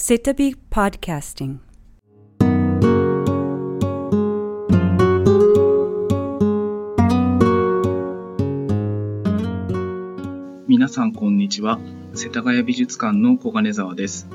[0.00, 1.58] Sitabi Podcasting
[10.68, 11.80] 皆さんこんにちは。
[12.14, 14.28] 世田谷美術館の小金沢です。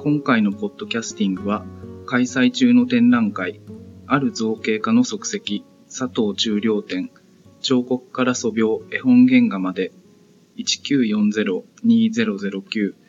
[0.00, 1.64] 今回のポッドキャスティングは、
[2.04, 3.62] 開催中の展覧会、
[4.06, 7.10] ある造形家の足跡、佐藤中良展、
[7.62, 9.90] 彫刻から素描、絵本原画まで、
[10.58, 13.07] 1940-2009、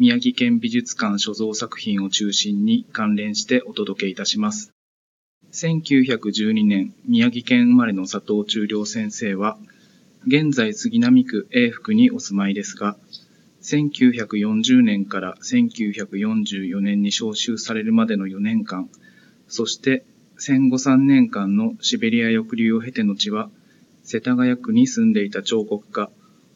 [0.00, 4.72] 宮城県美術館所蔵作品を中心に関連してお届けいたします。
[5.52, 9.58] 1912年、宮城県生まれの佐藤中良先生は、
[10.26, 12.96] 現在杉並区永福にお住まいですが、
[13.60, 18.88] 1940年から1944年に召集されるまでの4年間、
[19.48, 20.06] そして
[20.38, 23.50] 戦後3年間のシベリア抑留を経て後は、
[24.02, 26.10] 世田谷区に住んでいた彫刻家、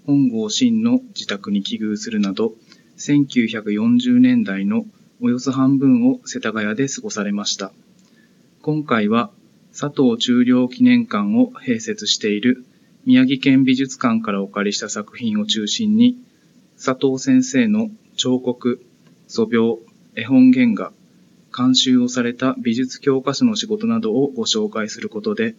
[0.06, 2.55] 本郷真の自宅に寄遇するなど、
[2.97, 4.84] 1940年代の
[5.21, 7.73] およそ半分を世田谷で過ごされました。
[8.62, 9.31] 今回は
[9.73, 12.64] 佐藤中良記念館を併設している
[13.05, 16.17] 宮城県美術館からお借りした作品を中心に、
[16.77, 18.81] 佐藤先生の彫刻、
[19.27, 19.79] 素描、
[20.14, 20.92] 絵本原画、
[21.55, 25.55] 監修をされた美術教科書の仕事などをご紹介することで、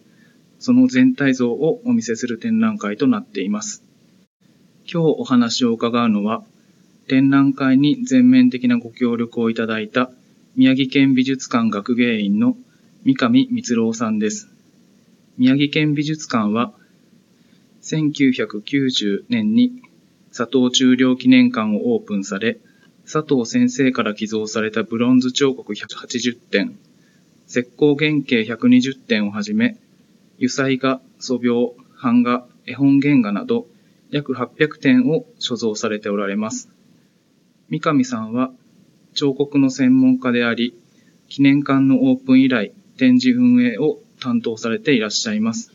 [0.58, 3.84] その全体像をお見せする展覧会となっています。
[4.90, 6.42] 今日お話を伺うのは、
[7.08, 10.10] 展覧会に全面的なご協力をいただいた
[10.56, 12.56] 宮城県美術館学芸員の
[13.04, 14.48] 三上光郎さんです。
[15.38, 16.72] 宮城県美術館は、
[17.82, 19.82] 1990年に
[20.36, 22.58] 佐藤中良記念館をオープンされ、
[23.04, 26.76] 佐藤先生から寄贈されたブロンズ彫刻180点、
[27.46, 29.76] 石膏原型120点をはじめ、
[30.38, 31.70] 油彩画、素描、
[32.02, 33.68] 版画、絵本原画など
[34.10, 36.75] 約800点を所蔵されておられます。
[37.68, 38.52] 三上さんは
[39.14, 40.78] 彫刻の専門家であり、
[41.28, 45.72] 記念館のオープン以来、展示運営を担当されていらっしゃいます。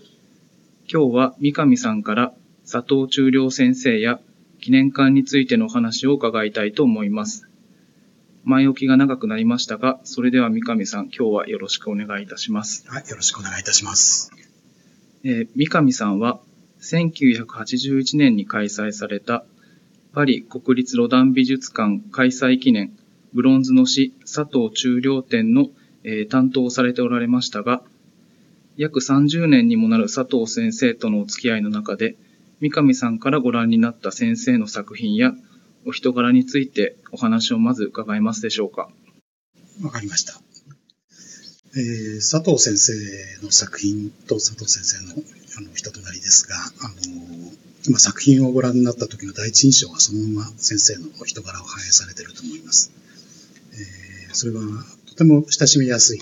[0.91, 2.33] 今日は三上さんから
[2.69, 4.19] 佐藤中良先生や
[4.59, 7.47] 記念館についてのお話を伺いたいと思います。
[8.43, 12.85] 前置きが長くなりましたが、それでは三上さん、今日はよろしくお願いいたします。
[12.87, 14.31] はい、よろしくお願いいたします。
[15.23, 16.39] えー三上さんは
[16.81, 19.45] 1981年に開催された
[20.13, 22.91] パリ国立ロダン美術館開催記念
[23.33, 25.67] ブロンズの詩佐藤中良展の、
[26.03, 27.81] えー担当をされておられましたが、
[28.75, 32.15] 約30年にもなる佐藤先生とのお付き合いの中で、
[32.59, 35.33] 三上さんからご覧になった先生の作品や
[35.85, 38.89] お人柄についてお話をまず伺えますでしょうか。
[39.81, 40.41] わかりました。
[41.75, 42.93] えー佐藤先生
[43.45, 45.23] の作品と佐藤先生の
[45.57, 47.51] あの人となりですが、あの
[47.87, 52.91] 今作品をご覧になった時の第一印象がそのまま先生のお人柄を反映されていると思います。
[53.73, 54.61] えーそれは
[55.07, 56.21] とても親しみやすい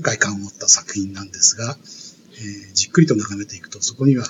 [0.00, 1.76] 外観を持った作品なんですが、
[2.32, 4.24] えーじっくりと眺めていくとそこには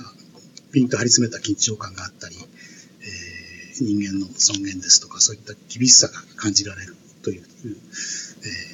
[0.73, 7.67] ピンと張り詰めた緊張感があったり、えー人間の尊厳ですとかそういった厳しさが感じられるという、え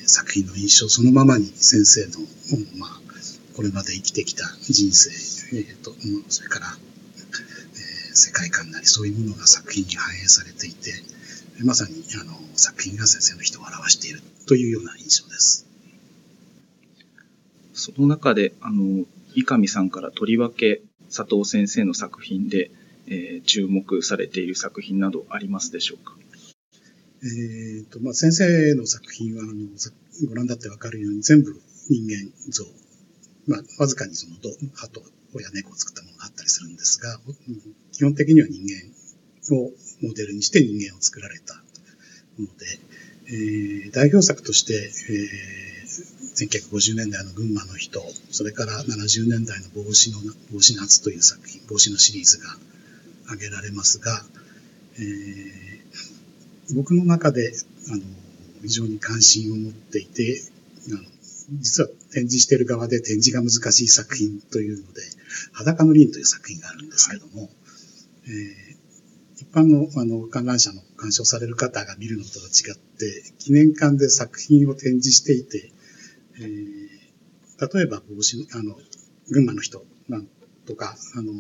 [0.05, 2.19] ー作品の印象そのままに先生の、
[2.79, 3.01] まあ、
[3.57, 5.11] これまで生きてきた人生、
[5.57, 5.93] えーと
[6.29, 6.67] それから、
[8.15, 10.93] 世界観なりそういうものが作品に反映されていて
[11.63, 15.67] まさにあの作品が先生の人を表しているというような印象です。
[17.73, 20.83] その中で、あの、三上さんからとりわけ
[21.15, 22.71] 佐藤先生の作品で、
[23.07, 26.15] えー注目されている作品などありますでしょうか？
[27.23, 29.91] えーとまあ、先生の作品はあのさ
[30.29, 32.65] ご覧になってわかるように全部人間像、
[33.47, 35.03] まあ、わずかにそのど鳩
[35.39, 37.21] や猫を作ったものがあったりするんですが、
[37.93, 39.71] 基本的には人間を
[40.03, 41.55] モデルにして人間を作られた
[42.39, 42.67] もので、
[43.29, 45.71] えー代表作として、えー
[46.33, 50.21] 1950年代の群馬の人、それから70年代の帽子の
[50.53, 52.57] 帽子の夏という作品、帽子のシリーズが
[53.25, 54.25] 挙げられますが、
[54.99, 55.61] えー
[56.75, 57.53] 僕の中で、
[57.91, 58.03] あの、
[58.63, 60.41] 非常に関心を持っていて、
[60.89, 60.99] あの
[61.61, 65.03] 実は展示している側で展示が難しい作品というので、
[65.53, 67.51] 裸の輪という作品があるんですけども、
[68.27, 68.81] えー
[69.41, 75.73] 一般のあの観覧車の鑑賞される方が見るのとは違って、記念館で作品を展示していて、
[76.41, 76.91] えー
[77.75, 78.75] 例えば帽子、あの、
[79.29, 80.27] 群馬の人なん
[80.67, 81.33] とか、あの、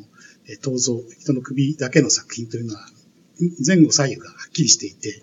[0.62, 2.86] 銅像、人の首だけの作品というのは、
[3.66, 5.22] 前後左右がはっきりしていて、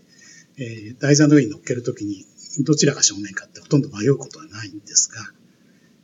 [0.57, 2.25] えー台座の上に乗っけるときに、
[2.61, 5.21] どちらが正面かってほとんど迷うことはないんですが、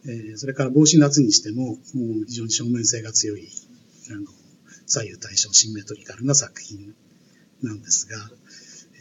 [0.06, 1.78] えそれから帽子夏にしても、
[2.28, 3.48] 非常に正面性が強い、
[4.12, 4.26] あの、
[4.86, 6.94] 左右対称シンメトリカルな作品
[7.62, 8.18] なんですが、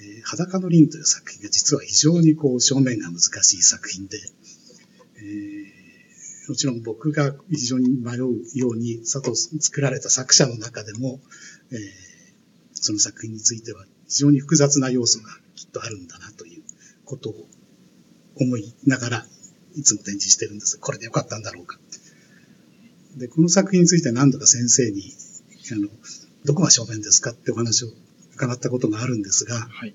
[0.00, 4.18] え、裸の輪という作品が実は非常にこう正面が難しい作品で、
[5.16, 11.20] えー、もちろん僕が非常に迷うように佐藤作られた作者の中でも、
[11.70, 11.78] えー、
[12.74, 16.62] その作品については非常に複雑な要素がきっとあるんだなという
[17.04, 17.46] ことを
[18.40, 19.26] 思いながら
[19.76, 20.78] いつも展示してるんです。
[20.78, 21.78] これでよかったんだろうか。
[23.16, 25.12] で、この作品について何度か先生に、
[25.72, 25.88] あの、
[26.44, 27.88] どこが正面ですかってお話を
[28.34, 29.94] 伺ったことがあるんですが、はい、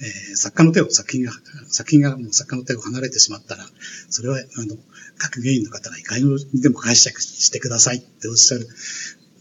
[0.00, 1.32] えー、作家の手を、作品が、
[1.68, 3.64] 作品がもう作家の手を離れてしまったら、
[4.08, 4.76] それは、あの、
[5.16, 6.24] 各芸員の方がいかに
[6.60, 8.68] でも解釈してくださいっておっしゃる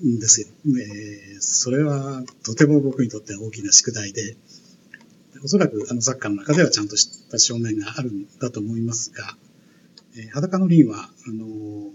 [0.05, 0.47] んですよ。
[0.67, 4.37] えー、それはとても僕にとっては大きな宿題で、
[5.43, 9.35] おそらくあの作家の中ではちゃんとした正面があるんだと思いますが、
[10.15, 11.91] えー、裸の輪は、あのー、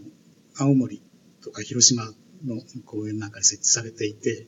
[0.59, 1.03] 青森
[1.43, 2.05] とか広島
[2.45, 4.47] の公園なんかに設置されていて、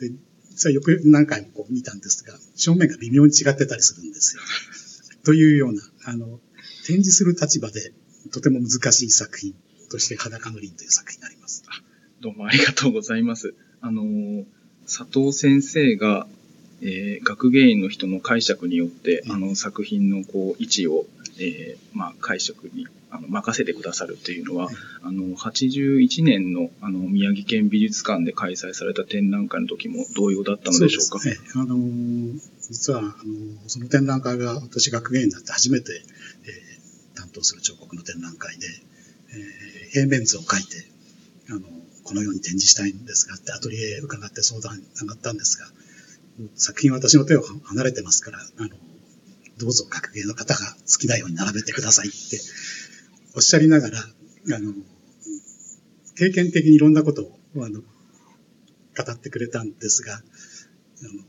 [0.00, 0.12] で
[0.50, 4.42] 実はよく何回もこう見たんですが、正面が微妙に違ってたりするんですよ。
[5.24, 6.40] というような、あの、
[6.86, 7.92] 展示する立場で
[8.30, 9.54] とても難しい作品
[9.90, 11.62] として裸の輪という作品になります。
[12.20, 13.54] どうもありがとうございます。
[13.80, 14.44] あの、
[14.84, 16.28] 佐藤先生が、
[16.82, 21.04] えー、学芸員の人の解釈によって、あの作品のこう位置を、
[21.38, 24.68] えー、まあ、解釈にあの任せてくださるっていうのは、
[25.02, 31.18] あの、81年のあの宮城県美術館で開催された展覧会の時も同様だったのでしょうか？
[31.18, 31.50] そうですね。
[31.54, 31.76] あの、
[32.70, 33.14] 実は、あの、
[33.66, 36.02] その展覧会が私学芸員になって初めて、
[36.44, 38.66] えー、担当する彫刻の展覧会で、
[39.32, 40.86] えー、平面図を描いて、
[41.50, 41.60] あの、
[42.04, 45.66] このように展示したいんですがってアトリエ伺って相談上がったんですが、
[46.54, 48.68] 作品は私の手を離れてますから、あの、
[49.58, 50.60] どうぞ学芸の方が
[50.90, 52.40] 好きなように並べてくださいって
[53.34, 54.72] おっしゃりながら、あの、
[56.16, 61.24] 経験的にいろんなことを、あの、語ってくれたんですが、あの、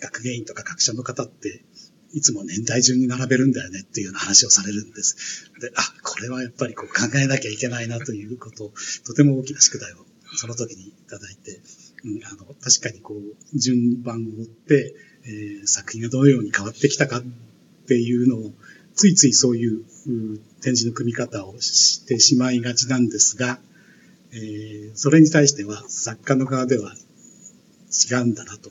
[0.00, 1.64] 学芸員とか学者の方って、
[2.12, 5.50] いつも年代順に並べるんだよねっていうような話をされるんです。
[5.60, 8.72] で、あ、これはやっぱりこう考えなきゃいけないなということを、
[9.06, 10.04] とても大きな宿題を
[10.36, 11.60] その時にいただいて、
[12.04, 14.94] あの、確かにこう、順番を追って、
[15.24, 17.22] えー、作品がどのように変わってきたかっ
[17.86, 18.52] ていうのを、
[18.94, 19.84] ついついそういう
[20.60, 23.58] 展示の組み方をしてしまいがちなんですが、
[24.32, 26.94] えー、それに対しては作家の側では
[28.10, 28.70] 違うんだなと、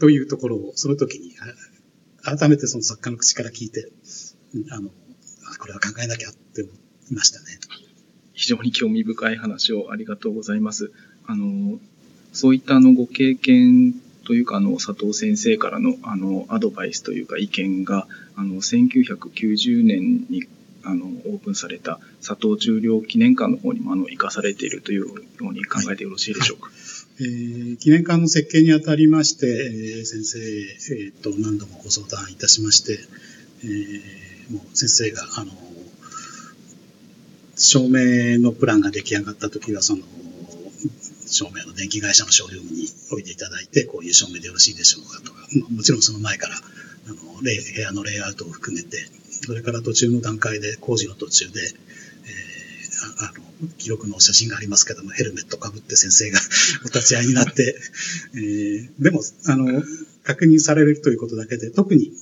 [0.00, 1.34] というところをその時に
[2.22, 3.90] 改めてその作家の口から聞いて、
[4.70, 4.90] あの、
[5.58, 6.72] これは考えなきゃって思
[7.10, 7.46] いましたね。
[8.32, 10.92] 非常に興味深い話をありがとうございます。
[11.26, 11.78] あの、
[12.32, 13.94] そういったあのご経験
[14.24, 18.06] というか、あの、佐藤先生からの、あの、アドバイスというか意見が、
[18.36, 20.44] あの、1990年に、
[20.84, 26.66] あの、オープンされた佐藤重量記念館の方にも、あの、生かされているというように考えてよろしいでしょうか？
[26.66, 26.74] はい
[27.20, 32.98] えー、記念館の設計にあたりまして、えー、先生、えー、と何度もご相談いたしまして、
[33.64, 35.52] えー、もう先生が、あの、
[37.54, 40.02] 照明のプランが出来上がった時は、その、
[41.32, 48.98] 照明の電気会社のショールームに置いていただいて、こういう照明でよろしいでしょうかとか、もちろんその前から、あの、部屋のレイアウトを含めて、
[49.44, 53.32] それから途中の段階で、工事の途中で、えー、あ
[53.62, 56.38] の、記録の写真がありますけども、ヘルメットかぶって先生が
[56.82, 57.76] お立ち会いになって、
[58.34, 59.82] えー、でも、あの、
[60.22, 62.12] 確認されるということだけで、特に、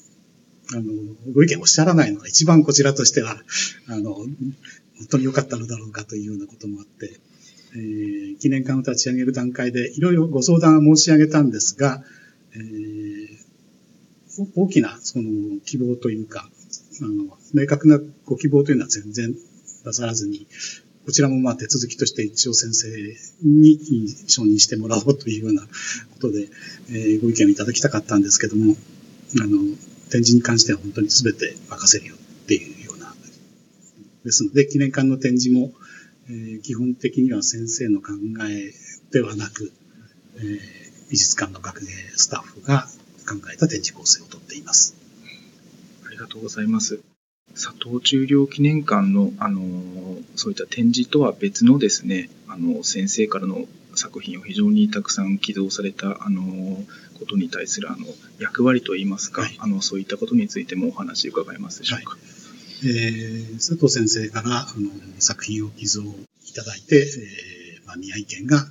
[0.72, 0.84] あの、
[1.32, 3.42] ご意見をおっしゃらないのが一番こちらとしては、
[3.86, 7.18] あの、本当に良かったのだろうかというようなこともあって、
[7.74, 12.02] えー、記念館を立ち上げる段階でいろいろご相談を申し上げたんですが、
[12.54, 13.40] えー、
[14.56, 16.48] 大きなその希望というか、
[17.02, 19.34] あの、明確なご希望というのは全然
[19.84, 20.46] 出さらずに、
[21.06, 22.88] こちらもまあ手続きとして一応先生
[23.42, 25.68] に承認してもらおうというようなこ
[26.20, 26.48] とで、
[26.90, 28.76] えー、ご意見をいただきたかったんですけども、
[29.40, 29.58] あの、
[30.10, 33.14] 展示に関しては本当に全て任せるよっていうような、
[34.24, 35.72] ですので、記念館の展示も、
[36.30, 38.12] えー、基本的には先生の考
[38.48, 38.72] え
[39.10, 39.72] ではなく、
[40.36, 40.58] えー、
[41.10, 42.86] 美術館の学芸スタッフが
[43.28, 44.94] 考えた展示構成をとっています。
[46.06, 47.00] ありがとうございます。
[47.54, 49.60] 佐藤中量記念館の、あの、
[50.36, 56.44] そういった展示とは別のですね、あの、先生からの作品を非常にたくさん寄贈された、あの、
[57.18, 58.06] ことに対する、あの、
[58.38, 62.12] 役割といいますか、はい、あの、そういったことについてもお話伺えますでしょうか。
[62.12, 62.39] はい
[62.82, 68.64] えー、佐藤先生からあの作品を寄贈いただいて、えーまあ、宮城県が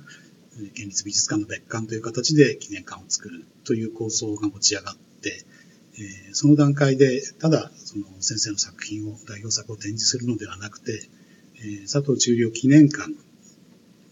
[0.74, 5.44] 県立美術館の別館という形で記念館を作るという構想が持ち上がって、
[5.94, 11.08] えー、その段階で、ただその先生の作品を、代表作を展示するのではなくて、
[11.56, 13.12] えー、佐藤中量記念館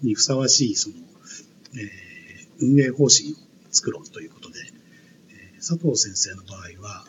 [0.03, 0.97] にふさわしいその、
[1.75, 3.37] えー、運営方針を
[3.71, 4.61] 作ろうということで、
[5.59, 7.05] 佐藤先生の場合は、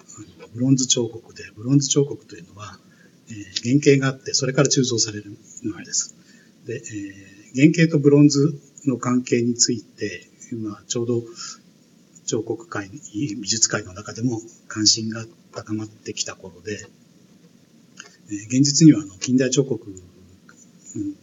[0.54, 2.80] ブロンズ彫刻で、ブロンズ彫刻というのは、
[3.30, 5.32] えー原型があって、それから鋳造される
[5.64, 6.16] ものです。
[6.66, 11.24] で、えー原型とブロンズの関係について、まあ、ちょうど
[12.26, 16.88] 彫刻界、美術界の中でも関心が高まってきた頃で、
[18.30, 19.86] えー現実にはあの近代彫刻、
[20.96, 21.16] うん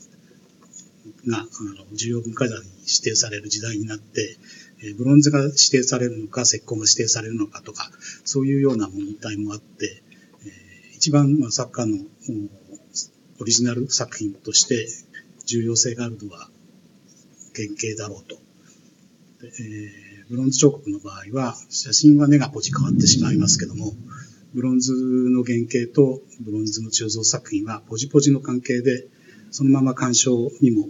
[1.29, 1.49] があの
[1.93, 4.37] 重要文化財に指定される時代になって、
[4.97, 7.91] ブロンズが指定されるのか、石膏が指定されるのかとか、
[8.25, 10.03] そういうような問題もあって、
[10.95, 11.99] 一番、まあ、作家の
[13.39, 14.89] オリジナル作品として
[15.47, 16.49] 重要性があるのは
[17.55, 18.39] 原型だろうと。
[20.29, 23.95] ブロンズ彫刻の場合は、写真は根がポジ変わってしまいますけども、
[24.55, 29.07] ブロンズの原型とブロンズの鋳造作品はポジポジの関係で、
[29.51, 30.89] そのまま鑑賞にも、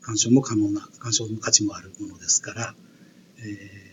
[0.00, 2.74] 鑑賞も可能な、鑑賞の価値もあるものですから、
[3.38, 3.86] えー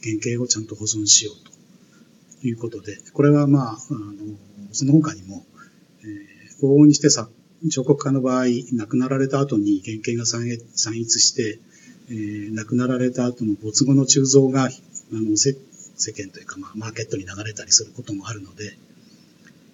[0.00, 4.36] 原型をちゃんと保存しようということで、これはまあ、あの
[4.70, 5.44] その他にも、
[6.02, 7.28] えー往々にしてさ
[7.70, 11.58] 彫刻家の場合、亡くなられた後に原型が散逸して、
[12.10, 14.70] えー亡くなられた後の没後の鋳造が、あ
[15.12, 15.56] の、せ
[15.96, 18.76] 世間というか、まあ、マーケットに流れたりすることもあるので、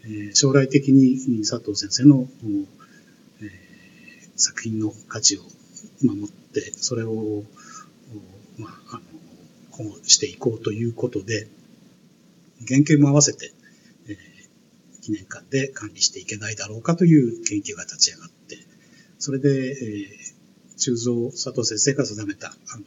[0.04, 2.66] えー将来的に佐藤先生の、えー
[4.36, 5.42] 作品の価値を
[6.02, 7.44] 守って、それを、
[8.58, 9.13] まあ、あの、
[9.76, 11.48] 保護していこうということで、
[12.66, 13.52] 原型も合わせて、
[14.08, 14.44] えー
[15.04, 18.56] 記念館で管理していけないだろうかという研究が立ち上がって、
[19.18, 20.34] それで、えー
[20.76, 22.84] 鋳造佐藤先生が定めた、あの、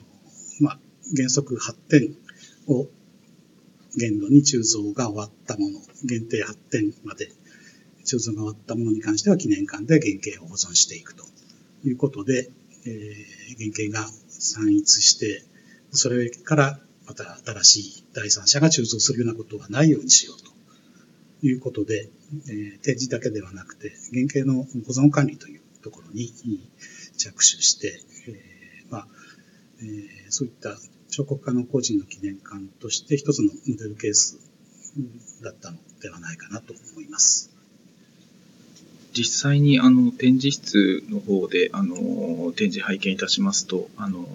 [0.59, 0.79] まあ、
[1.15, 2.15] 原則8点
[2.67, 2.87] を
[3.95, 7.31] 限度に鋳造が終わったもの、限定8点まで
[8.03, 11.23] 鋳造が終わったものに関しては記念館で原型を保存していくと
[11.85, 12.49] いうことで、
[12.85, 15.43] えー原型が散逸して、
[15.91, 20.41] それからまた新しい第三者が鋳造するようなことがないようにしよう
[21.41, 22.09] ということで、
[22.47, 26.31] えー展示だけではなくて、原型の保存管理というところに
[27.17, 29.07] 着手して、えーまあ
[29.81, 30.75] えーそういった
[31.09, 34.37] 彫刻家の個人の記念館として一つのモデルケース
[35.41, 37.51] だったのではないかなと思います。
[39.13, 41.95] 実際にあの展示室の方であの
[42.55, 44.27] 展示拝見いたしますとあの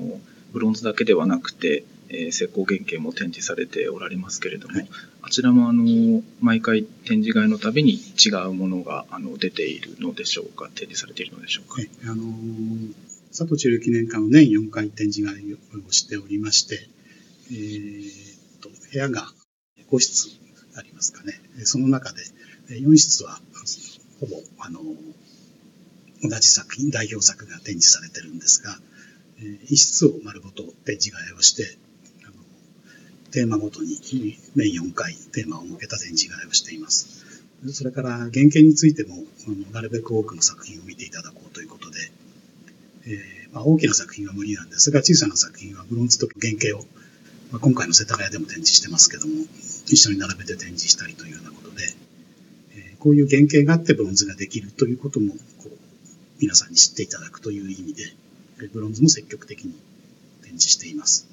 [0.52, 4.88] ブロンズだけではなくて、えー石膏原型も展示されておられますけれども、はい。
[5.22, 12.94] あちらもあの毎回展示会のたびに違うものがあの出ているのでしょうか展示されているのでしょうか、はい、あのー
[13.28, 15.56] 佐藤中流記念館は年4回展示会を
[15.90, 16.86] しておりまして、
[17.50, 18.10] えー
[18.58, 19.26] っと、部屋が
[19.90, 20.28] 5室
[20.76, 21.40] ありますかね。
[21.56, 22.20] でその中で
[22.70, 23.40] えー4室は、
[24.20, 24.84] ほぼ、あのー
[26.24, 28.78] 同じ作品、代表作が展示されてるんですが、
[29.42, 31.76] え1室を丸ごと展示会をして、
[32.24, 32.34] あの
[33.32, 33.98] テーマごとに
[34.54, 37.24] 年4回テーマを設けた展示会をしています。
[37.72, 41.98] それから原型についても、あのなるべく多くの作品を見ていただこうということで、
[43.06, 46.84] えーまあ、大きな作品は無理なんですが、小さな作品はブロンズと原型を、
[47.50, 49.34] まあ、今回の世田谷でも展示してますけども、
[49.86, 51.84] 一緒に並べて展示したりというようなことで、
[52.74, 55.70] えーこういう原型があってブロンズができるということも、こう、
[56.40, 58.14] 皆さんに知っていただくという意味で、
[58.68, 59.74] ブロンズも積極的に
[60.42, 61.26] 展示しています。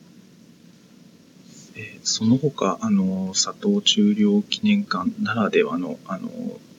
[1.76, 6.30] えーその他あの佐藤中陵記念館ならではのあの、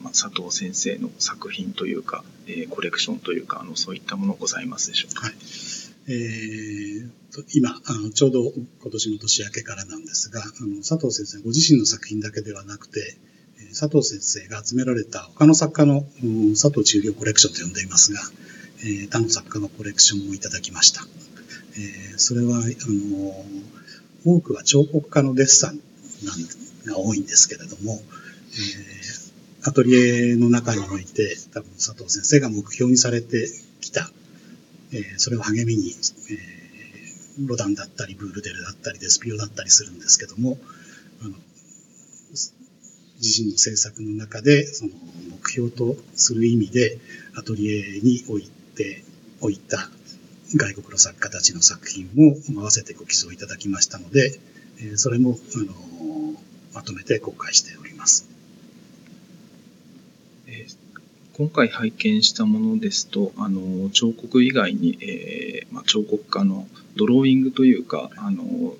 [0.01, 5.27] まあ、佐藤先生の作品というか、えーコレクションというかあのそういったものございますでしょうか？
[5.27, 5.35] はい。
[6.07, 13.15] えーと今あの、ちょうど今年の年明けからなんですが、あの佐藤先生ご自身の作品だけではなくて、
[13.59, 18.19] えー佐藤先生が集められた他の作家の、うん佐藤中陵コレクションと呼んでいますが、
[18.83, 21.05] え他の作家のコレクションもいただきました。
[21.77, 23.45] えそれは、あの
[24.23, 25.79] 多くは彫刻家のデッサン
[26.85, 33.47] が多いんですけれども、えアトリエの中において、多分佐藤先生が目標にされて
[33.79, 34.11] きた、
[34.91, 35.95] えそれを励みに、
[36.31, 36.61] え
[37.45, 40.57] ロダンだったり、ブールデルだったり、デスピオだったりするんですけども、
[41.21, 41.35] あの
[43.21, 44.91] 自身の制作の中で、その
[45.29, 46.97] 目標とする意味で、
[47.35, 48.49] アトリエに置い
[48.83, 49.03] て
[49.41, 49.89] おいた
[50.55, 54.39] 外国の作家たちの作品も合わせてご寄贈いただきましたので、
[54.79, 56.35] えーそれも、あの
[56.73, 58.27] まとめて公開しております。
[60.47, 60.81] えー
[61.33, 68.75] 今回拝見したものですと、あの彫刻以外に、えーまあ、彫刻家のドローイングというか、あの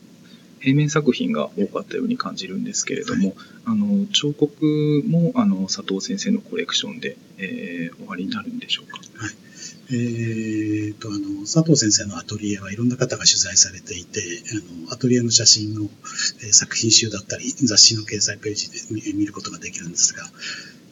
[0.60, 9.00] 平面作品が多かったように感じるんですけれども、あの彫刻もあの佐藤先生のコレクションで、えーおありになるんでしょうか？
[9.00, 9.50] え
[9.93, 14.21] えーと、あの、佐藤先生のアトリエはいろんな方が取材されていて、
[14.51, 15.89] あの、アトリエの写真の、
[16.43, 20.24] えー、作品集だったり、雑誌の掲載ページで見ることができるんですが、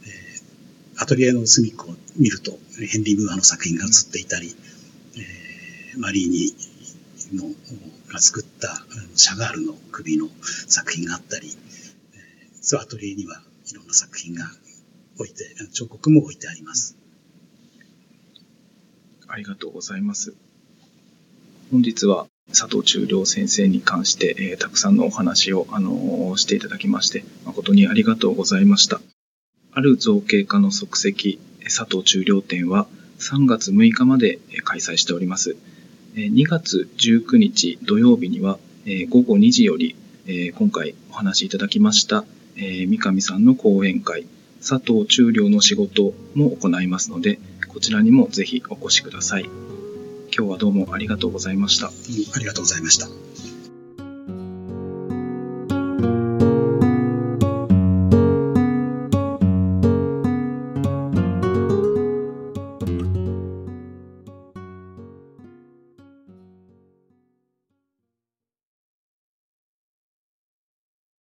[0.04, 4.54] えー、アトリエの隅っこを見ると、ヘンリー・ムーアの作品が写っていたり、
[5.16, 6.54] えー、マリーニ
[7.34, 7.46] の
[8.12, 8.84] が作った
[9.16, 10.28] シャガールの首の
[10.68, 11.56] 作品があったり、
[12.16, 13.42] えー、アトリエには
[13.72, 14.46] いろんな作品が
[15.16, 16.99] 置いて、彫刻も置いてあります。
[19.30, 20.34] ありがとうございます。
[21.72, 29.00] 本日は佐藤中良先生に関して、えー、たくさんのお話を、あのー、していただきまして、誠にありがとうございました。
[29.72, 32.88] ある造形家の足跡、佐藤中良展は
[33.20, 35.56] 3月6日まで開催しております。
[36.16, 38.58] 2月19日土曜日には
[39.10, 39.96] 午後2時より
[40.58, 44.26] 今回お話しいただきました三上さんの講演会
[44.60, 49.44] 佐藤中良の仕事も行いますのでこちらにもぜひお越しください。
[50.36, 51.88] 今日はどうもありがとうございました。
[51.88, 51.92] あ
[52.40, 53.08] りがとうございました。